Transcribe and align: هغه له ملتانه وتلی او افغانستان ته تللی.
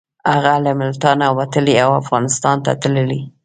هغه 0.31 0.53
له 0.65 0.71
ملتانه 0.81 1.25
وتلی 1.37 1.75
او 1.83 1.89
افغانستان 2.01 2.57
ته 2.65 2.71
تللی. 2.81 3.21